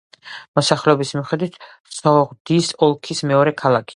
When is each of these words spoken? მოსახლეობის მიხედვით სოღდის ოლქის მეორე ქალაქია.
მოსახლეობის 0.59 1.11
მიხედვით 1.17 1.59
სოღდის 1.97 2.73
ოლქის 2.89 3.25
მეორე 3.33 3.57
ქალაქია. 3.63 3.87